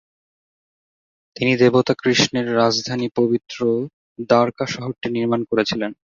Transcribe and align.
তিনি 1.35 1.51
দেবতা 1.57 1.93
কৃষ্ণের 2.01 2.47
রাজধানী 2.55 3.07
পবিত্র 3.17 3.59
দ্বারকা 4.29 4.65
শহরটি 4.67 5.07
নির্মাণ 5.09 5.41
করেছিলেন। 5.49 5.91